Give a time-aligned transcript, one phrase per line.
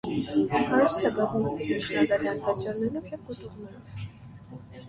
[0.53, 3.93] Հարուստ է բազմաթիվ միջնադարյան տաճարներով և կոթողներով։